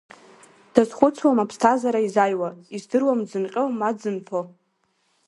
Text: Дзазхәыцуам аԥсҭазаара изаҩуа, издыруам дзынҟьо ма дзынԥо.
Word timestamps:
Дзазхәыцуам 0.73 1.37
аԥсҭазаара 1.43 1.99
изаҩуа, 2.07 2.49
издыруам 2.75 3.19
дзынҟьо 3.25 3.63
ма 3.79 3.89
дзынԥо. 3.95 4.41